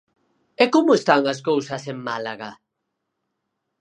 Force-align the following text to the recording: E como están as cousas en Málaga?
E 0.63 0.65
como 0.73 0.91
están 0.99 1.21
as 1.33 1.39
cousas 1.49 1.83
en 1.91 1.97
Málaga? 2.07 2.51